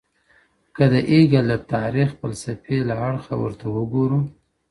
[0.75, 4.19] که د هيګل د تاريخ فلسفې له اړخه ورته وګورو